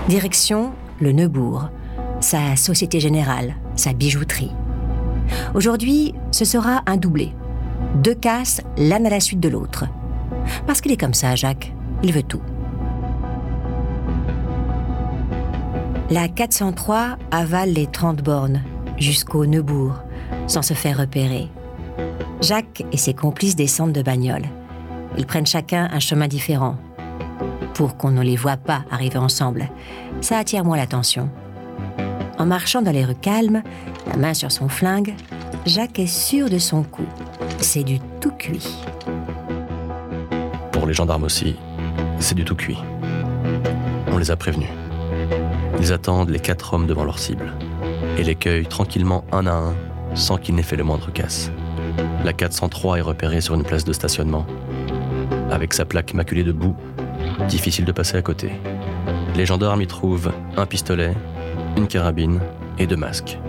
Direction 0.07 0.71
le 0.99 1.11
Neubourg, 1.11 1.69
sa 2.19 2.55
Société 2.55 2.99
Générale, 2.99 3.55
sa 3.75 3.91
bijouterie. 3.93 4.51
Aujourd'hui, 5.55 6.13
ce 6.31 6.45
sera 6.45 6.83
un 6.85 6.97
doublé. 6.97 7.33
Deux 7.95 8.13
casses, 8.13 8.61
l'un 8.77 9.03
à 9.03 9.09
la 9.09 9.19
suite 9.19 9.39
de 9.39 9.49
l'autre. 9.49 9.85
Parce 10.67 10.79
qu'il 10.79 10.91
est 10.91 10.97
comme 10.97 11.15
ça, 11.15 11.35
Jacques. 11.35 11.73
Il 12.03 12.13
veut 12.13 12.21
tout. 12.21 12.41
La 16.11 16.27
403 16.27 17.17
avale 17.31 17.73
les 17.73 17.87
30 17.87 18.21
bornes 18.21 18.61
jusqu'au 18.99 19.47
Neubourg, 19.47 19.95
sans 20.45 20.61
se 20.61 20.75
faire 20.75 20.99
repérer. 20.99 21.47
Jacques 22.41 22.83
et 22.91 22.97
ses 22.97 23.15
complices 23.15 23.55
descendent 23.55 23.93
de 23.93 24.03
bagnole. 24.03 24.45
Ils 25.17 25.25
prennent 25.25 25.47
chacun 25.47 25.89
un 25.91 25.99
chemin 25.99 26.27
différent, 26.27 26.77
pour 27.73 27.97
qu'on 27.97 28.11
ne 28.11 28.21
les 28.21 28.35
voit 28.35 28.57
pas 28.57 28.83
arriver 28.91 29.17
ensemble. 29.17 29.69
Ça 30.21 30.37
attire 30.37 30.63
moins 30.63 30.77
l'attention. 30.77 31.29
En 32.37 32.45
marchant 32.45 32.81
dans 32.81 32.91
les 32.91 33.05
rues 33.05 33.15
calmes, 33.15 33.61
la 34.07 34.17
main 34.17 34.33
sur 34.33 34.51
son 34.51 34.67
flingue, 34.67 35.13
Jacques 35.65 35.99
est 35.99 36.07
sûr 36.07 36.49
de 36.49 36.57
son 36.57 36.83
coup. 36.83 37.05
C'est 37.59 37.83
du 37.83 37.99
tout 38.19 38.31
cuit. 38.31 38.75
Pour 40.71 40.87
les 40.87 40.93
gendarmes 40.93 41.23
aussi, 41.23 41.55
c'est 42.19 42.35
du 42.35 42.45
tout 42.45 42.55
cuit. 42.55 42.79
On 44.11 44.17
les 44.17 44.31
a 44.31 44.35
prévenus. 44.35 44.69
Ils 45.79 45.93
attendent 45.93 46.29
les 46.29 46.39
quatre 46.39 46.73
hommes 46.73 46.87
devant 46.87 47.03
leur 47.03 47.19
cible 47.19 47.53
et 48.17 48.23
les 48.23 48.35
cueillent 48.35 48.67
tranquillement 48.67 49.23
un 49.31 49.47
à 49.47 49.53
un 49.53 49.75
sans 50.13 50.37
qu'ils 50.37 50.55
n'aient 50.55 50.63
fait 50.63 50.75
le 50.75 50.83
moindre 50.83 51.11
casse. 51.11 51.51
La 52.23 52.33
403 52.33 52.97
est 52.97 53.01
repérée 53.01 53.41
sur 53.41 53.55
une 53.55 53.63
place 53.63 53.83
de 53.83 53.93
stationnement. 53.93 54.45
Avec 55.49 55.73
sa 55.73 55.85
plaque 55.85 56.13
maculée 56.13 56.43
de 56.43 56.51
boue, 56.51 56.75
Difficile 57.47 57.85
de 57.85 57.91
passer 57.91 58.17
à 58.17 58.21
côté. 58.21 58.51
Les 59.35 59.45
gendarmes 59.45 59.81
y 59.81 59.87
trouvent 59.87 60.31
un 60.57 60.65
pistolet, 60.65 61.13
une 61.77 61.87
carabine 61.87 62.39
et 62.77 62.87
deux 62.87 62.95
masques. 62.95 63.39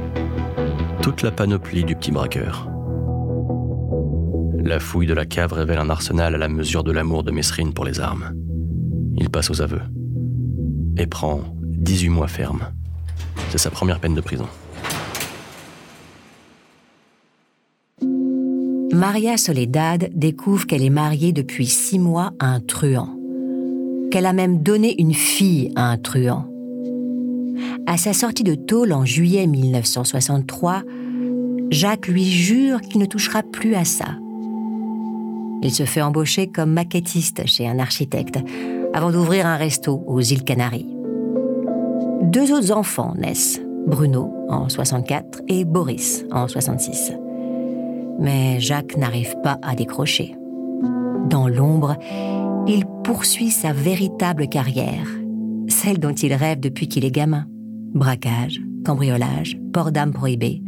Toute 1.03 1.23
la 1.23 1.31
panoplie 1.31 1.85
du 1.85 1.97
petit 1.97 2.13
braqueur. 2.13 2.69
La 4.59 4.79
fouille 4.79 5.07
de 5.07 5.15
la 5.15 5.27
cave 5.27 5.53
révèle 5.53 5.79
un 5.79 5.91
arsenal 5.91 6.35
à 6.35 6.39
la 6.39 6.49
mesure 6.49 6.85
de 6.85 6.93
l'amour 6.93 7.25
de 7.25 7.33
Mesrine 7.33 7.73
pour 7.73 7.85
les 7.85 8.01
armes. 8.01 8.33
Il 9.17 9.29
passe 9.29 9.51
aux 9.51 9.61
aveux 9.61 9.83
et 10.97 11.07
prend 11.07 11.41
18 11.63 12.09
mois 12.09 12.29
ferme. 12.29 12.61
C'est 13.51 13.59
sa 13.59 13.71
première 13.71 13.99
peine 13.99 14.15
de 14.15 14.21
prison. 14.21 14.47
Maria 18.93 19.37
Soledad 19.37 20.11
découvre 20.15 20.67
qu'elle 20.67 20.85
est 20.85 20.91
mariée 20.91 21.33
depuis 21.33 21.67
six 21.67 21.99
mois 21.99 22.33
à 22.39 22.47
un 22.47 22.61
truand 22.61 23.17
qu'elle 24.13 24.27
a 24.27 24.35
même 24.35 24.59
donné 24.59 24.95
une 25.01 25.15
fille 25.15 25.73
à 25.75 25.89
un 25.89 25.97
truand. 25.97 26.45
À 27.87 27.97
sa 27.97 28.13
sortie 28.13 28.45
de 28.45 28.55
tôle 28.55 28.93
en 28.93 29.07
juillet 29.07 29.47
1963, 29.47 30.83
Jacques 31.71 32.09
lui 32.09 32.25
jure 32.25 32.83
qu'il 32.83 33.01
ne 33.01 33.07
touchera 33.07 33.43
plus 33.43 33.75
à 33.75 33.87
ça. 33.87 34.19
Il 35.63 35.71
se 35.71 35.85
fait 35.85 36.03
embaucher 36.03 36.47
comme 36.47 36.75
maquettiste 36.75 37.47
chez 37.47 37.67
un 37.67 37.79
architecte 37.79 38.39
avant 38.93 39.11
d'ouvrir 39.11 39.47
un 39.47 39.57
resto 39.57 40.05
aux 40.07 40.21
îles 40.21 40.45
Canaries. 40.45 40.95
Deux 42.21 42.53
autres 42.53 42.73
enfants 42.73 43.15
naissent, 43.17 43.63
Bruno 43.87 44.31
en 44.51 44.69
64 44.69 45.41
et 45.49 45.65
Boris 45.65 46.27
en 46.31 46.49
66. 46.49 47.15
Mais 48.19 48.61
Jacques 48.61 48.99
n'arrive 48.99 49.35
pas 49.43 49.59
à 49.63 49.75
décrocher. 49.75 50.37
Dans 51.31 51.49
l'ombre, 51.49 51.97
il 52.67 52.85
poursuit 53.05 53.51
sa 53.51 53.73
véritable 53.73 54.49
carrière, 54.49 55.07
celle 55.69 55.99
dont 55.99 56.13
il 56.13 56.33
rêve 56.35 56.61
depuis 56.61 56.89
qu'il 56.89 57.05
est 57.05 57.11
gamin. 57.11 57.47
Braquage, 57.95 58.61
cambriolage, 58.85 59.59
port 59.73 59.93
d'âme 59.93 60.13
prohibé. 60.13 60.63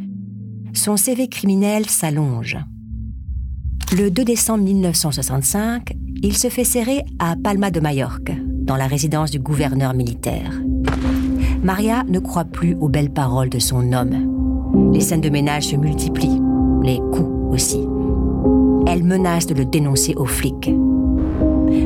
Son 0.72 0.96
CV 0.96 1.28
criminel 1.28 1.86
s'allonge. 1.86 2.58
Le 3.96 4.10
2 4.10 4.24
décembre 4.24 4.64
1965, 4.64 5.94
il 6.22 6.36
se 6.36 6.48
fait 6.48 6.64
serrer 6.64 7.04
à 7.18 7.36
Palma 7.36 7.70
de 7.70 7.80
Majorque, 7.80 8.32
dans 8.62 8.76
la 8.76 8.86
résidence 8.86 9.30
du 9.30 9.38
gouverneur 9.38 9.94
militaire. 9.94 10.50
Maria 11.62 12.02
ne 12.04 12.18
croit 12.18 12.44
plus 12.44 12.74
aux 12.80 12.88
belles 12.88 13.12
paroles 13.12 13.50
de 13.50 13.58
son 13.58 13.92
homme. 13.92 14.92
Les 14.92 15.00
scènes 15.00 15.20
de 15.20 15.30
ménage 15.30 15.68
se 15.68 15.76
multiplient, 15.76 16.42
les 16.82 16.98
coups 16.98 17.54
aussi. 17.54 17.86
Elle 18.86 19.04
menace 19.04 19.46
de 19.46 19.54
le 19.54 19.64
dénoncer 19.64 20.14
aux 20.16 20.26
flics. 20.26 20.70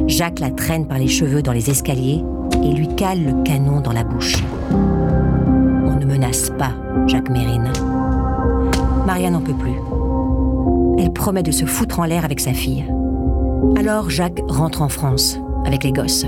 Jacques 0.09 0.41
la 0.41 0.51
traîne 0.51 0.87
par 0.87 0.99
les 0.99 1.07
cheveux 1.07 1.43
dans 1.43 1.53
les 1.53 1.69
escaliers 1.69 2.25
et 2.65 2.73
lui 2.73 2.89
cale 2.97 3.23
le 3.23 3.43
canon 3.43 3.81
dans 3.81 3.93
la 3.93 4.05
bouche. 4.05 4.43
On 4.73 5.97
ne 5.97 6.07
menace 6.07 6.51
pas 6.59 6.73
Jacques 7.07 7.29
Mérine. 7.29 7.71
Maria 9.07 9.31
n'en 9.31 9.43
peut 9.43 9.55
plus. 9.55 9.77
Elle 10.99 11.13
promet 11.13 11.43
de 11.43 11.51
se 11.51 11.67
foutre 11.67 12.01
en 12.01 12.05
l'air 12.05 12.25
avec 12.25 12.41
sa 12.41 12.55
fille. 12.55 12.87
Alors 13.77 14.09
Jacques 14.09 14.41
rentre 14.49 14.81
en 14.81 14.89
France 14.89 15.39
avec 15.67 15.85
les 15.85 15.93
gosses. 15.93 16.27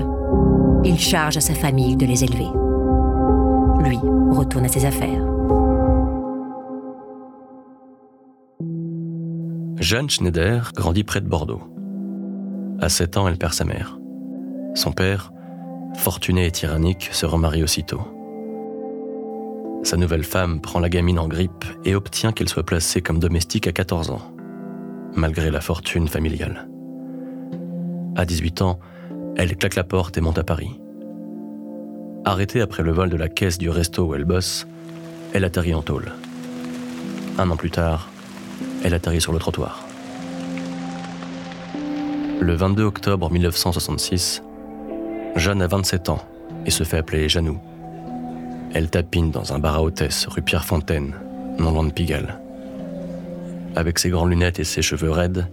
Il 0.83 0.99
charge 0.99 1.37
à 1.37 1.41
sa 1.41 1.55
famille 1.55 1.95
de 1.95 2.05
les 2.05 2.23
élever. 2.23 2.47
Lui 3.83 3.97
retourne 4.31 4.65
à 4.65 4.69
ses 4.69 4.85
affaires. 4.85 5.25
Jeanne 9.79 10.09
Schneider 10.09 10.71
grandit 10.75 11.03
près 11.03 11.21
de 11.21 11.27
Bordeaux. 11.27 11.61
À 12.81 12.89
7 12.89 13.17
ans, 13.17 13.27
elle 13.27 13.37
perd 13.37 13.53
sa 13.53 13.63
mère. 13.63 13.99
Son 14.73 14.91
père, 14.91 15.31
fortuné 15.97 16.47
et 16.47 16.51
tyrannique, 16.51 17.09
se 17.11 17.27
remarie 17.27 17.63
aussitôt. 17.63 18.01
Sa 19.83 19.97
nouvelle 19.97 20.23
femme 20.23 20.61
prend 20.61 20.79
la 20.79 20.89
gamine 20.89 21.19
en 21.19 21.27
grippe 21.27 21.65
et 21.85 21.93
obtient 21.93 22.31
qu'elle 22.31 22.49
soit 22.49 22.65
placée 22.65 23.01
comme 23.01 23.19
domestique 23.19 23.67
à 23.67 23.71
14 23.71 24.09
ans, 24.09 24.21
malgré 25.13 25.51
la 25.51 25.61
fortune 25.61 26.07
familiale. 26.07 26.67
À 28.15 28.25
18 28.25 28.63
ans, 28.63 28.79
elle 29.37 29.55
claque 29.55 29.75
la 29.75 29.83
porte 29.83 30.17
et 30.17 30.21
monte 30.21 30.39
à 30.39 30.43
Paris. 30.43 30.79
Arrêtée 32.25 32.61
après 32.61 32.83
le 32.83 32.91
vol 32.91 33.09
de 33.09 33.17
la 33.17 33.29
caisse 33.29 33.59
du 33.59 33.69
resto 33.69 34.05
où 34.05 34.15
elle 34.15 34.25
bosse, 34.25 34.67
elle 35.33 35.43
atterrit 35.43 35.75
en 35.75 35.81
tôle. 35.83 36.13
Un 37.37 37.49
an 37.49 37.55
plus 37.55 37.71
tard, 37.71 38.09
elle 38.83 38.93
atterrit 38.95 39.21
sur 39.21 39.33
le 39.33 39.39
trottoir. 39.39 39.80
Le 42.41 42.55
22 42.55 42.85
octobre 42.85 43.31
1966, 43.31 44.41
Jeanne 45.35 45.61
a 45.61 45.67
27 45.67 46.09
ans 46.09 46.25
et 46.65 46.71
se 46.71 46.83
fait 46.83 46.97
appeler 46.97 47.29
Janou. 47.29 47.59
Elle 48.73 48.89
tapine 48.89 49.29
dans 49.29 49.53
un 49.53 49.59
bar 49.59 49.75
à 49.75 49.83
hôtesse 49.83 50.25
rue 50.25 50.41
Pierre-Fontaine, 50.41 51.13
non 51.59 51.69
loin 51.69 51.83
de 51.83 51.91
Pigalle. 51.91 52.39
Avec 53.75 53.99
ses 53.99 54.09
grandes 54.09 54.31
lunettes 54.31 54.59
et 54.59 54.63
ses 54.63 54.81
cheveux 54.81 55.11
raides, 55.11 55.49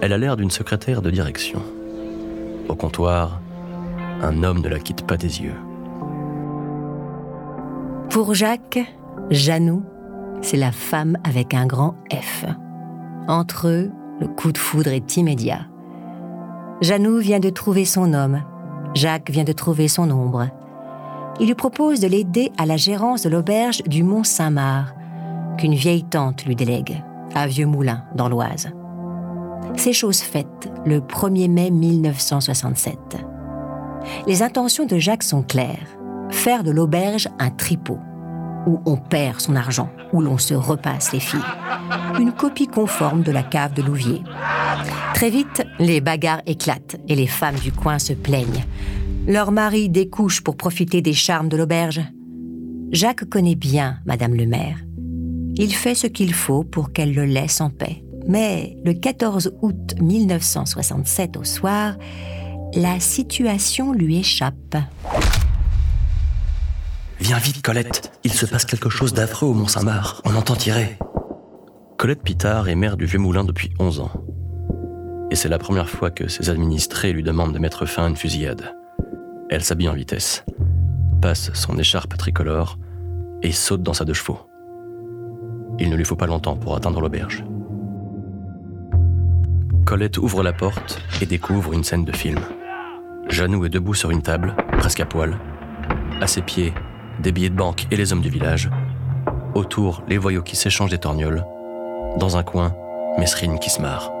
elle 0.00 0.12
a 0.12 0.18
l'air 0.18 0.36
d'une 0.36 0.52
secrétaire 0.52 1.02
de 1.02 1.10
direction. 1.10 1.60
Au 2.68 2.76
comptoir, 2.76 3.40
un 4.22 4.44
homme 4.44 4.60
ne 4.60 4.68
la 4.68 4.78
quitte 4.78 5.04
pas 5.04 5.16
des 5.16 5.42
yeux. 5.42 5.56
Pour 8.10 8.34
Jacques, 8.34 8.78
Janou, 9.30 9.82
c'est 10.42 10.58
la 10.58 10.70
femme 10.70 11.18
avec 11.24 11.54
un 11.54 11.66
grand 11.66 11.96
F. 12.12 12.44
Entre 13.26 13.66
eux, 13.66 13.90
le 14.20 14.28
coup 14.28 14.52
de 14.52 14.58
foudre 14.58 14.92
est 14.92 15.16
immédiat. 15.16 15.66
Janou 16.80 17.18
vient 17.18 17.40
de 17.40 17.50
trouver 17.50 17.84
son 17.84 18.12
homme. 18.12 18.42
Jacques 18.94 19.30
vient 19.30 19.44
de 19.44 19.52
trouver 19.52 19.88
son 19.88 20.10
ombre. 20.10 20.48
Il 21.40 21.46
lui 21.46 21.54
propose 21.54 22.00
de 22.00 22.08
l'aider 22.08 22.52
à 22.58 22.66
la 22.66 22.76
gérance 22.76 23.22
de 23.22 23.28
l'auberge 23.28 23.82
du 23.84 24.02
Mont 24.02 24.24
Saint-Marc, 24.24 24.94
qu'une 25.58 25.74
vieille 25.74 26.04
tante 26.04 26.44
lui 26.44 26.56
délègue, 26.56 27.02
à 27.34 27.46
Vieux-Moulin, 27.46 28.04
dans 28.14 28.28
l'Oise. 28.28 28.70
C'est 29.76 29.92
chose 29.92 30.20
faite 30.20 30.70
le 30.84 31.00
1er 31.00 31.50
mai 31.50 31.70
1967. 31.70 32.98
Les 34.26 34.42
intentions 34.42 34.86
de 34.86 34.98
Jacques 34.98 35.22
sont 35.22 35.42
claires. 35.42 35.88
Faire 36.30 36.62
de 36.64 36.70
l'auberge 36.70 37.28
un 37.38 37.50
tripot, 37.50 37.98
où 38.66 38.80
on 38.86 38.96
perd 38.96 39.40
son 39.40 39.56
argent, 39.56 39.88
où 40.12 40.20
l'on 40.20 40.38
se 40.38 40.54
repasse 40.54 41.12
les 41.12 41.20
filles. 41.20 41.40
Une 42.18 42.32
copie 42.32 42.68
conforme 42.68 43.22
de 43.22 43.32
la 43.32 43.42
cave 43.42 43.74
de 43.74 43.82
Louvier. 43.82 44.22
Très 45.24 45.30
vite, 45.30 45.66
les 45.78 46.02
bagarres 46.02 46.42
éclatent 46.44 46.96
et 47.08 47.14
les 47.14 47.26
femmes 47.26 47.58
du 47.58 47.72
coin 47.72 47.98
se 47.98 48.12
plaignent. 48.12 48.66
Leur 49.26 49.52
mari 49.52 49.88
découche 49.88 50.42
pour 50.42 50.54
profiter 50.54 51.00
des 51.00 51.14
charmes 51.14 51.48
de 51.48 51.56
l'auberge. 51.56 52.02
Jacques 52.92 53.24
connaît 53.30 53.54
bien 53.54 54.00
Madame 54.04 54.34
le 54.34 54.44
maire. 54.44 54.76
Il 55.54 55.74
fait 55.74 55.94
ce 55.94 56.08
qu'il 56.08 56.34
faut 56.34 56.62
pour 56.62 56.92
qu'elle 56.92 57.14
le 57.14 57.24
laisse 57.24 57.62
en 57.62 57.70
paix. 57.70 58.04
Mais 58.28 58.76
le 58.84 58.92
14 58.92 59.54
août 59.62 59.94
1967 59.98 61.38
au 61.38 61.44
soir, 61.44 61.96
la 62.74 63.00
situation 63.00 63.94
lui 63.94 64.18
échappe. 64.18 64.76
Viens 67.18 67.38
vite, 67.38 67.62
Colette. 67.62 68.12
Il 68.24 68.32
se 68.34 68.44
passe 68.44 68.66
quelque 68.66 68.90
chose 68.90 69.14
d'affreux 69.14 69.48
au 69.48 69.54
Mont-Saint-Marc. 69.54 70.18
On 70.26 70.36
entend 70.36 70.54
tirer. 70.54 70.98
Colette 71.96 72.22
Pitard 72.22 72.68
est 72.68 72.74
maire 72.74 72.98
du 72.98 73.06
Vieux-Moulin 73.06 73.44
depuis 73.44 73.70
11 73.78 74.00
ans. 74.00 74.12
Et 75.34 75.36
c'est 75.36 75.48
la 75.48 75.58
première 75.58 75.88
fois 75.90 76.12
que 76.12 76.28
ses 76.28 76.48
administrés 76.48 77.12
lui 77.12 77.24
demandent 77.24 77.52
de 77.52 77.58
mettre 77.58 77.86
fin 77.86 78.04
à 78.04 78.08
une 78.08 78.14
fusillade. 78.14 78.76
Elle 79.50 79.64
s'habille 79.64 79.88
en 79.88 79.94
vitesse, 79.94 80.44
passe 81.20 81.52
son 81.54 81.76
écharpe 81.76 82.16
tricolore 82.16 82.78
et 83.42 83.50
saute 83.50 83.82
dans 83.82 83.94
sa 83.94 84.04
deux 84.04 84.12
chevaux. 84.12 84.38
Il 85.80 85.90
ne 85.90 85.96
lui 85.96 86.04
faut 86.04 86.14
pas 86.14 86.28
longtemps 86.28 86.54
pour 86.54 86.76
atteindre 86.76 87.00
l'auberge. 87.00 87.44
Colette 89.84 90.18
ouvre 90.18 90.44
la 90.44 90.52
porte 90.52 91.02
et 91.20 91.26
découvre 91.26 91.72
une 91.72 91.82
scène 91.82 92.04
de 92.04 92.12
film. 92.12 92.38
Janou 93.28 93.64
est 93.64 93.70
debout 93.70 93.94
sur 93.94 94.12
une 94.12 94.22
table, 94.22 94.54
presque 94.78 95.00
à 95.00 95.04
poil. 95.04 95.36
À 96.20 96.28
ses 96.28 96.42
pieds, 96.42 96.72
des 97.18 97.32
billets 97.32 97.50
de 97.50 97.56
banque 97.56 97.88
et 97.90 97.96
les 97.96 98.12
hommes 98.12 98.22
du 98.22 98.30
village. 98.30 98.70
Autour, 99.56 100.04
les 100.06 100.16
voyous 100.16 100.42
qui 100.42 100.54
s'échangent 100.54 100.92
des 100.92 100.98
torgnoles. 100.98 101.44
Dans 102.20 102.36
un 102.36 102.44
coin, 102.44 102.72
Mesrine 103.18 103.58
qui 103.58 103.70
se 103.70 103.82
marre. 103.82 104.12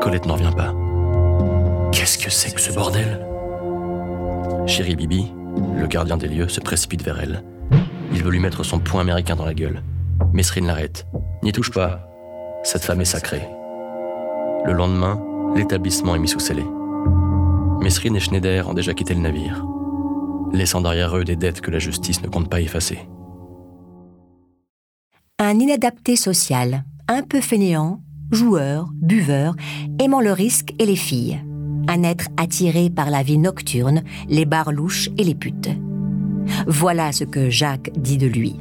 Colette 0.00 0.26
n'en 0.26 0.34
revient 0.34 0.54
pas. 0.56 0.74
Qu'est-ce 1.92 2.18
que 2.18 2.30
c'est 2.30 2.54
que 2.54 2.60
ce 2.60 2.72
bordel? 2.72 3.26
Chéri 4.66 4.96
Bibi, 4.96 5.32
le 5.76 5.86
gardien 5.86 6.16
des 6.16 6.28
lieux, 6.28 6.48
se 6.48 6.60
précipite 6.60 7.02
vers 7.02 7.20
elle. 7.20 7.42
Il 8.12 8.22
veut 8.22 8.30
lui 8.30 8.40
mettre 8.40 8.64
son 8.64 8.78
poing 8.78 9.00
américain 9.00 9.36
dans 9.36 9.44
la 9.44 9.54
gueule. 9.54 9.82
Mesrine 10.32 10.66
l'arrête. 10.66 11.06
N'y 11.42 11.52
touche 11.52 11.72
pas. 11.72 12.08
Cette 12.64 12.84
femme 12.84 13.00
est 13.00 13.06
sacrée. 13.06 13.48
Le 14.64 14.72
lendemain, 14.72 15.20
l'établissement 15.56 16.14
est 16.14 16.18
mis 16.18 16.28
sous 16.28 16.40
scellé. 16.40 16.64
Mesrine 17.80 18.16
et 18.16 18.20
Schneider 18.20 18.68
ont 18.68 18.74
déjà 18.74 18.92
quitté 18.92 19.14
le 19.14 19.20
navire, 19.20 19.64
laissant 20.52 20.80
derrière 20.80 21.16
eux 21.16 21.24
des 21.24 21.36
dettes 21.36 21.60
que 21.60 21.70
la 21.70 21.78
justice 21.78 22.22
ne 22.22 22.28
compte 22.28 22.50
pas 22.50 22.60
effacer. 22.60 22.98
Un 25.38 25.58
inadapté 25.58 26.16
social, 26.16 26.84
un 27.08 27.22
peu 27.22 27.40
fainéant, 27.40 28.00
joueur, 28.30 28.90
buveur, 28.94 29.54
aimant 30.00 30.20
le 30.20 30.32
risque 30.32 30.74
et 30.78 30.86
les 30.86 30.96
filles. 30.96 31.42
Un 31.88 32.02
être 32.02 32.28
attiré 32.36 32.90
par 32.90 33.10
la 33.10 33.22
vie 33.22 33.38
nocturne, 33.38 34.02
les 34.28 34.44
bars 34.44 34.72
louches 34.72 35.08
et 35.16 35.24
les 35.24 35.34
putes. 35.34 35.70
Voilà 36.66 37.12
ce 37.12 37.24
que 37.24 37.50
Jacques 37.50 37.90
dit 37.96 38.18
de 38.18 38.26
lui. 38.26 38.56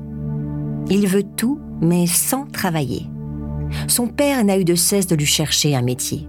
Il 0.89 1.07
veut 1.07 1.25
tout, 1.35 1.59
mais 1.81 2.07
sans 2.07 2.45
travailler. 2.45 3.07
Son 3.87 4.07
père 4.07 4.43
n'a 4.45 4.57
eu 4.57 4.63
de 4.63 4.75
cesse 4.75 5.07
de 5.07 5.15
lui 5.15 5.25
chercher 5.25 5.75
un 5.75 5.81
métier. 5.81 6.27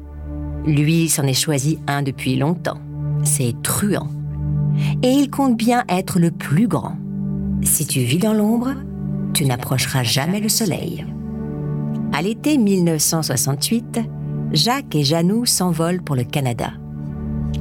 Lui 0.66 1.09
s'en 1.09 1.22
est 1.22 1.35
choisi 1.35 1.79
un 1.87 2.03
depuis 2.03 2.37
longtemps. 2.37 2.81
C'est 3.22 3.55
truand. 3.62 4.09
Et 5.03 5.11
il 5.11 5.31
compte 5.31 5.57
bien 5.57 5.85
être 5.88 6.18
le 6.18 6.31
plus 6.31 6.66
grand. 6.66 6.96
Si 7.62 7.87
tu 7.87 8.01
vis 8.01 8.18
dans 8.18 8.35
l'ombre, 8.35 8.74
tu 9.35 9.44
n'approcheras 9.46 10.03
jamais 10.03 10.40
le 10.40 10.48
soleil. 10.48 11.05
À 12.19 12.23
l'été 12.23 12.59
1968, 12.59 14.01
Jacques 14.51 14.97
et 14.97 15.05
Janou 15.05 15.47
s'envolent 15.47 16.03
pour 16.03 16.17
le 16.17 16.25
Canada. 16.25 16.73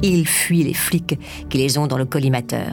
Ils 0.02 0.26
fuient 0.26 0.64
les 0.64 0.74
flics 0.74 1.16
qui 1.48 1.58
les 1.58 1.78
ont 1.78 1.86
dans 1.86 1.96
le 1.96 2.06
collimateur. 2.06 2.72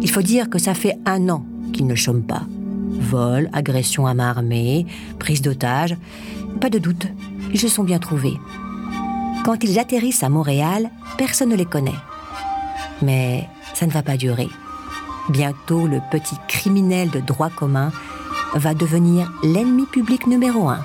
Il 0.00 0.10
faut 0.10 0.20
dire 0.20 0.50
que 0.50 0.58
ça 0.58 0.74
fait 0.74 0.98
un 1.06 1.28
an 1.28 1.46
qu'ils 1.72 1.86
ne 1.86 1.94
chôment 1.94 2.26
pas. 2.26 2.42
Vol, 2.88 3.48
agression 3.52 4.08
à 4.08 4.14
main 4.14 4.30
armée, 4.30 4.84
prise 5.20 5.42
d'otage, 5.42 5.96
pas 6.60 6.70
de 6.70 6.80
doute, 6.80 7.06
ils 7.52 7.60
se 7.60 7.68
sont 7.68 7.84
bien 7.84 8.00
trouvés. 8.00 8.36
Quand 9.44 9.62
ils 9.62 9.78
atterrissent 9.78 10.24
à 10.24 10.28
Montréal, 10.28 10.90
personne 11.18 11.50
ne 11.50 11.56
les 11.56 11.66
connaît. 11.66 11.92
Mais 13.00 13.48
ça 13.74 13.86
ne 13.86 13.92
va 13.92 14.02
pas 14.02 14.16
durer. 14.16 14.48
Bientôt, 15.28 15.86
le 15.86 16.00
petit 16.10 16.34
criminel 16.48 17.10
de 17.10 17.20
droit 17.20 17.50
commun 17.50 17.92
va 18.54 18.74
devenir 18.74 19.32
l'ennemi 19.44 19.86
public 19.86 20.26
numéro 20.26 20.68
un. 20.68 20.80